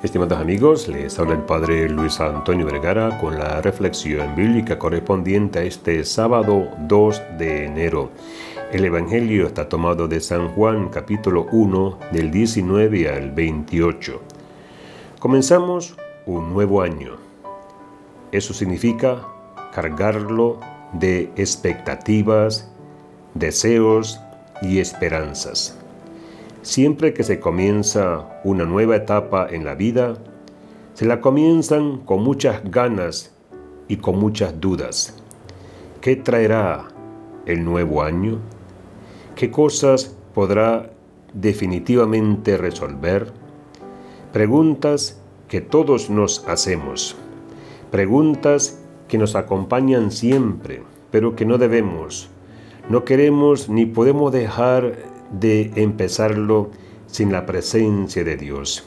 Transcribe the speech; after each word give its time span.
Estimados 0.00 0.38
amigos, 0.38 0.86
les 0.86 1.18
habla 1.18 1.34
el 1.34 1.40
Padre 1.40 1.88
Luis 1.88 2.20
Antonio 2.20 2.64
Vergara 2.64 3.18
con 3.18 3.36
la 3.36 3.60
reflexión 3.60 4.36
bíblica 4.36 4.78
correspondiente 4.78 5.58
a 5.58 5.62
este 5.64 6.04
sábado 6.04 6.68
2 6.86 7.22
de 7.36 7.64
enero. 7.64 8.12
El 8.70 8.84
Evangelio 8.84 9.48
está 9.48 9.68
tomado 9.68 10.06
de 10.06 10.20
San 10.20 10.50
Juan 10.50 10.88
capítulo 10.90 11.48
1 11.50 11.98
del 12.12 12.30
19 12.30 13.08
al 13.08 13.32
28. 13.32 14.22
Comenzamos 15.18 15.96
un 16.26 16.54
nuevo 16.54 16.80
año. 16.80 17.16
Eso 18.30 18.54
significa 18.54 19.26
cargarlo 19.74 20.60
de 20.92 21.32
expectativas, 21.34 22.70
deseos 23.34 24.20
y 24.62 24.78
esperanzas. 24.78 25.76
Siempre 26.68 27.14
que 27.14 27.24
se 27.24 27.40
comienza 27.40 28.42
una 28.44 28.66
nueva 28.66 28.96
etapa 28.96 29.46
en 29.50 29.64
la 29.64 29.74
vida, 29.74 30.18
se 30.92 31.06
la 31.06 31.22
comienzan 31.22 32.00
con 32.00 32.22
muchas 32.22 32.60
ganas 32.70 33.34
y 33.88 33.96
con 33.96 34.18
muchas 34.18 34.60
dudas. 34.60 35.16
¿Qué 36.02 36.14
traerá 36.14 36.88
el 37.46 37.64
nuevo 37.64 38.02
año? 38.02 38.40
¿Qué 39.34 39.50
cosas 39.50 40.14
podrá 40.34 40.90
definitivamente 41.32 42.58
resolver? 42.58 43.32
Preguntas 44.34 45.22
que 45.48 45.62
todos 45.62 46.10
nos 46.10 46.46
hacemos. 46.48 47.16
Preguntas 47.90 48.78
que 49.08 49.16
nos 49.16 49.36
acompañan 49.36 50.10
siempre, 50.10 50.82
pero 51.10 51.34
que 51.34 51.46
no 51.46 51.56
debemos, 51.56 52.28
no 52.90 53.06
queremos 53.06 53.70
ni 53.70 53.86
podemos 53.86 54.32
dejar 54.32 55.17
de 55.32 55.72
empezarlo 55.76 56.70
sin 57.06 57.32
la 57.32 57.46
presencia 57.46 58.24
de 58.24 58.36
Dios. 58.36 58.84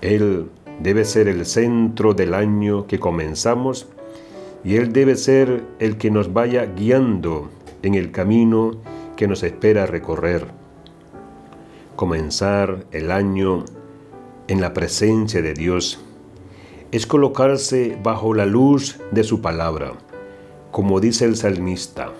Él 0.00 0.50
debe 0.80 1.04
ser 1.04 1.28
el 1.28 1.44
centro 1.46 2.14
del 2.14 2.34
año 2.34 2.86
que 2.86 2.98
comenzamos 2.98 3.88
y 4.64 4.76
Él 4.76 4.92
debe 4.92 5.16
ser 5.16 5.64
el 5.78 5.96
que 5.96 6.10
nos 6.10 6.32
vaya 6.32 6.66
guiando 6.66 7.50
en 7.82 7.94
el 7.94 8.10
camino 8.10 8.72
que 9.16 9.28
nos 9.28 9.42
espera 9.42 9.86
recorrer. 9.86 10.46
Comenzar 11.96 12.86
el 12.92 13.10
año 13.10 13.64
en 14.48 14.60
la 14.60 14.72
presencia 14.72 15.42
de 15.42 15.54
Dios 15.54 16.00
es 16.92 17.06
colocarse 17.06 17.98
bajo 18.02 18.34
la 18.34 18.46
luz 18.46 18.98
de 19.12 19.22
su 19.22 19.40
palabra, 19.40 19.92
como 20.70 21.00
dice 21.00 21.24
el 21.24 21.36
salmista. 21.36 22.10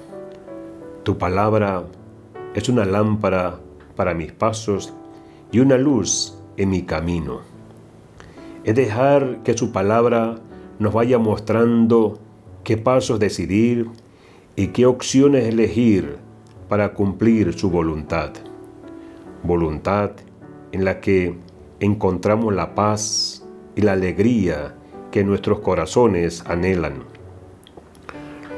Tu 1.03 1.19
palabra 1.19 1.85
es 2.55 2.69
una 2.69 2.85
lámpara 2.85 3.61
para 3.97 4.15
mis 4.15 4.33
pasos 4.33 4.93
y 5.53 5.61
una 5.61 5.77
luz 5.79 6.39
en 6.57 6.71
mi 6.71 6.83
camino. 6.83 7.41
Es 8.65 8.75
dejar 8.75 9.43
que 9.43 9.57
su 9.57 9.73
palabra 9.73 10.37
nos 10.79 10.93
vaya 10.93 11.19
mostrando 11.19 12.19
qué 12.65 12.77
pasos 12.77 13.19
decidir 13.19 13.89
y 14.57 14.69
qué 14.69 14.87
opciones 14.87 15.47
elegir 15.47 16.19
para 16.69 16.93
cumplir 16.93 17.53
su 17.59 17.71
voluntad. 17.71 18.33
Voluntad 19.43 20.13
en 20.73 20.85
la 20.85 21.01
que 21.01 21.35
encontramos 21.81 22.55
la 22.55 22.75
paz 22.75 23.45
y 23.75 23.83
la 23.83 23.93
alegría 23.93 24.75
que 25.11 25.25
nuestros 25.25 25.61
corazones 25.61 26.45
anhelan. 26.47 27.05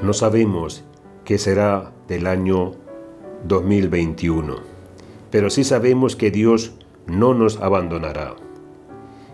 No 0.03 0.13
sabemos 0.13 0.85
qué 1.25 1.39
será 1.39 1.93
del 2.09 2.27
año 2.27 2.82
2021. 3.45 4.57
Pero 5.31 5.51
sí 5.51 5.65
sabemos 5.65 6.17
que 6.17 6.31
Dios 6.31 6.73
no 7.07 7.35
nos 7.35 7.61
abandonará, 7.61 8.35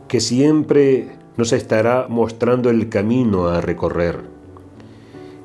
que 0.06 0.20
siempre 0.20 1.08
nos 1.36 1.52
estará 1.52 2.06
mostrando 2.08 2.70
el 2.70 2.88
camino 2.88 3.48
a 3.48 3.60
recorrer. 3.60 4.20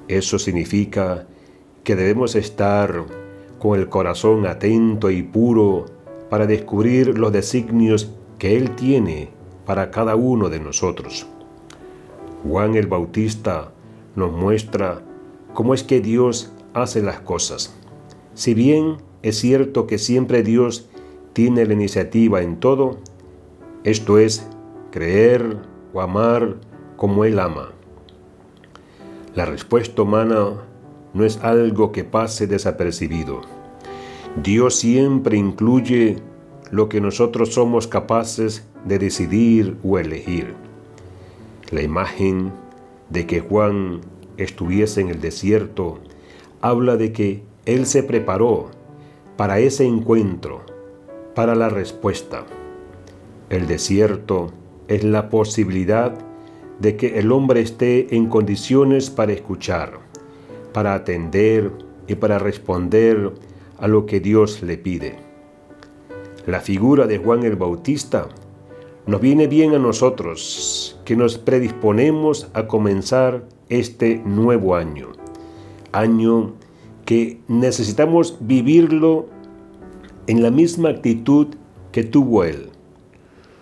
Eso 0.07 0.39
significa 0.39 1.27
que 1.83 1.95
debemos 1.95 2.35
estar 2.35 3.05
con 3.59 3.79
el 3.79 3.89
corazón 3.89 4.45
atento 4.45 5.11
y 5.11 5.23
puro 5.23 5.85
para 6.29 6.47
descubrir 6.47 7.17
los 7.17 7.31
designios 7.31 8.11
que 8.39 8.57
Él 8.57 8.75
tiene 8.75 9.29
para 9.65 9.91
cada 9.91 10.15
uno 10.15 10.49
de 10.49 10.59
nosotros. 10.59 11.27
Juan 12.43 12.75
el 12.75 12.87
Bautista 12.87 13.71
nos 14.15 14.31
muestra 14.31 15.01
cómo 15.53 15.73
es 15.73 15.83
que 15.83 16.01
Dios 16.01 16.51
hace 16.73 17.01
las 17.01 17.21
cosas. 17.21 17.73
Si 18.33 18.53
bien 18.53 18.97
es 19.21 19.37
cierto 19.39 19.87
que 19.87 19.97
siempre 19.97 20.43
Dios 20.43 20.89
tiene 21.33 21.65
la 21.65 21.73
iniciativa 21.73 22.41
en 22.41 22.59
todo, 22.59 22.97
esto 23.83 24.17
es, 24.17 24.47
creer 24.91 25.57
o 25.93 26.01
amar 26.01 26.55
como 26.97 27.25
Él 27.25 27.39
ama. 27.39 27.71
La 29.35 29.45
respuesta 29.45 30.01
humana 30.01 30.61
no 31.13 31.25
es 31.25 31.37
algo 31.37 31.91
que 31.91 32.03
pase 32.03 32.47
desapercibido. 32.47 33.41
Dios 34.41 34.75
siempre 34.75 35.37
incluye 35.37 36.17
lo 36.71 36.89
que 36.89 37.01
nosotros 37.01 37.53
somos 37.53 37.87
capaces 37.87 38.67
de 38.85 38.99
decidir 38.99 39.77
o 39.83 39.99
elegir. 39.99 40.55
La 41.71 41.81
imagen 41.81 42.51
de 43.09 43.27
que 43.27 43.41
Juan 43.41 44.01
estuviese 44.37 45.01
en 45.01 45.09
el 45.09 45.21
desierto 45.21 45.99
habla 46.61 46.95
de 46.97 47.11
que 47.11 47.43
él 47.65 47.85
se 47.85 48.03
preparó 48.03 48.69
para 49.37 49.59
ese 49.59 49.85
encuentro, 49.85 50.61
para 51.33 51.55
la 51.55 51.69
respuesta. 51.69 52.45
El 53.49 53.67
desierto 53.67 54.51
es 54.87 55.03
la 55.03 55.29
posibilidad 55.29 56.13
de 56.79 56.97
que 56.97 57.19
el 57.19 57.31
hombre 57.31 57.61
esté 57.61 58.15
en 58.15 58.27
condiciones 58.27 59.09
para 59.09 59.31
escuchar, 59.31 59.99
para 60.73 60.93
atender 60.93 61.71
y 62.07 62.15
para 62.15 62.39
responder 62.39 63.31
a 63.77 63.87
lo 63.87 64.05
que 64.05 64.19
Dios 64.19 64.61
le 64.61 64.77
pide. 64.77 65.15
La 66.45 66.59
figura 66.59 67.07
de 67.07 67.17
Juan 67.17 67.43
el 67.43 67.55
Bautista 67.55 68.27
nos 69.05 69.21
viene 69.21 69.47
bien 69.47 69.73
a 69.73 69.79
nosotros, 69.79 70.99
que 71.05 71.15
nos 71.15 71.37
predisponemos 71.37 72.49
a 72.53 72.67
comenzar 72.67 73.45
este 73.69 74.17
nuevo 74.25 74.75
año, 74.75 75.09
año 75.91 76.53
que 77.05 77.39
necesitamos 77.47 78.37
vivirlo 78.39 79.27
en 80.27 80.41
la 80.41 80.51
misma 80.51 80.89
actitud 80.89 81.47
que 81.91 82.03
tuvo 82.03 82.43
él. 82.43 82.69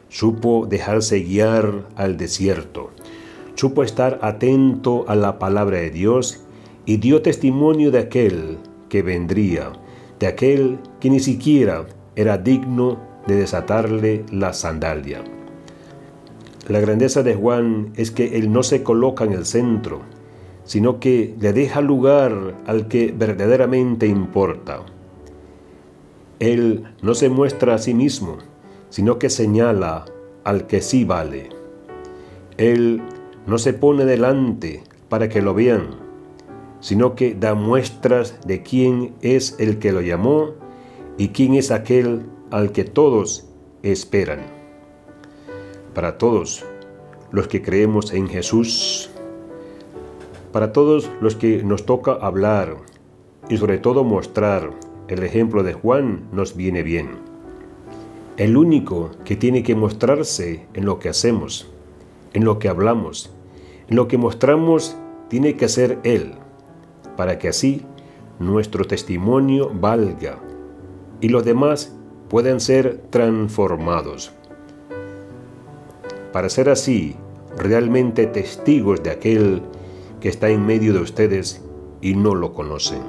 Supo 0.10 0.68
dejarse 0.70 1.20
guiar 1.22 1.88
al 1.96 2.18
desierto, 2.18 2.92
supo 3.56 3.84
estar 3.84 4.20
atento 4.22 5.06
a 5.08 5.16
la 5.16 5.40
palabra 5.40 5.78
de 5.78 5.90
Dios 5.90 6.42
y 6.86 6.98
dio 6.98 7.22
testimonio 7.22 7.92
de 7.92 8.00
aquel 8.00 8.58
que 8.90 9.02
vendría, 9.02 9.72
de 10.20 10.28
aquel 10.28 10.80
que 11.00 11.10
ni 11.10 11.20
siquiera 11.20 11.86
era 12.16 12.38
digno 12.38 13.00
de 13.28 13.36
desatarle 13.36 14.26
la 14.32 14.54
sandalia. 14.54 15.24
La 16.68 16.80
grandeza 16.80 17.24
de 17.24 17.36
Juan 17.36 17.92
es 17.96 18.12
que 18.12 18.38
él 18.38 18.52
no 18.52 18.64
se 18.64 18.84
coloca 18.84 19.24
en 19.24 19.34
el 19.34 19.46
centro, 19.46 20.02
sino 20.72 21.02
que 21.02 21.36
le 21.38 21.52
deja 21.52 21.82
lugar 21.82 22.56
al 22.66 22.88
que 22.88 23.12
verdaderamente 23.12 24.08
importa. 24.08 24.86
Él 26.40 26.86
no 27.02 27.14
se 27.14 27.28
muestra 27.28 27.76
a 27.76 27.78
sí 27.78 27.94
mismo, 27.94 28.38
sino 28.88 29.20
que 29.20 29.30
señala 29.30 30.06
al 30.46 30.68
que 30.68 30.80
sí 30.80 31.04
vale. 31.04 31.50
Él 32.56 33.02
no 33.46 33.58
se 33.58 33.74
pone 33.74 34.06
delante 34.06 34.82
para 35.10 35.28
que 35.28 35.42
lo 35.42 35.54
vean, 35.54 35.90
sino 36.80 37.16
que 37.16 37.36
da 37.36 37.54
muestras 37.54 38.40
de 38.48 38.64
quién 38.64 39.14
es 39.22 39.58
el 39.60 39.78
que 39.78 39.92
lo 39.92 40.00
llamó 40.00 40.52
y 41.18 41.28
quién 41.34 41.56
es 41.56 41.70
aquel 41.70 42.28
al 42.50 42.72
que 42.72 42.86
todos 42.86 43.46
esperan. 43.84 44.40
Para 45.94 46.18
todos 46.18 46.64
los 47.30 47.50
que 47.50 47.62
creemos 47.62 48.14
en 48.14 48.30
Jesús, 48.30 49.11
para 50.52 50.74
todos 50.74 51.10
los 51.22 51.36
que 51.36 51.64
nos 51.64 51.86
toca 51.86 52.14
hablar 52.14 52.78
y 53.50 53.58
sobre 53.58 53.78
todo 53.78 54.04
mostrar 54.04 54.72
el 55.08 55.24
ejemplo 55.24 55.64
de 55.64 55.74
Juan 55.74 56.28
nos 56.32 56.56
viene 56.56 56.84
bien. 56.84 57.20
El 58.38 58.58
único 58.58 59.12
que 59.26 59.36
tiene 59.36 59.64
que 59.64 59.76
mostrarse 59.76 60.68
en 60.74 60.86
lo 60.86 61.00
que 61.00 61.10
hacemos, 61.10 61.70
en 62.34 62.46
lo 62.46 62.60
que 62.60 62.70
hablamos, 62.70 63.32
en 63.90 63.96
lo 63.96 64.08
que 64.08 64.18
mostramos, 64.18 64.96
tiene 65.28 65.58
que 65.58 65.68
ser 65.68 66.00
Él, 66.04 66.34
para 67.18 67.38
que 67.40 67.50
así 67.50 67.86
nuestro 68.40 68.86
testimonio 68.86 69.72
valga 69.74 70.40
y 71.20 71.30
los 71.30 71.46
demás 71.46 71.96
puedan 72.30 72.60
ser 72.60 73.02
transformados. 73.10 74.32
Para 76.32 76.50
ser 76.50 76.70
así 76.70 77.16
realmente 77.58 78.26
testigos 78.28 79.04
de 79.04 79.12
aquel 79.12 79.62
que 80.22 80.30
está 80.30 80.50
en 80.50 80.66
medio 80.66 80.94
de 80.94 81.00
ustedes 81.00 81.62
y 82.00 82.14
no 82.16 82.36
lo 82.36 82.54
conocen. 82.54 83.02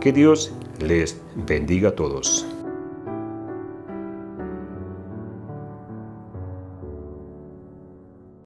Que 0.00 0.12
Dios 0.12 0.52
les 0.80 1.20
bendiga 1.34 1.90
a 1.90 1.94
todos. 1.94 2.46